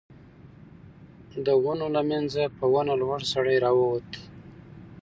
د 1.45 1.47
ونو 1.63 1.87
له 1.95 2.01
مينځه 2.09 2.45
په 2.57 2.65
ونه 2.73 2.93
لوړ 3.01 3.19
سړی 3.33 3.57
را 3.65 3.71
ووت. 3.77 4.09